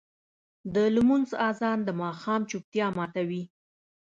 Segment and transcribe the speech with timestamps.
[0.73, 3.43] د لمونځ اذان د ماښام چوپتیا ماتوي.